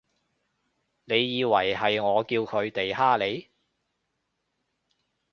[1.05, 3.49] 你以為係我叫佢哋㗇你？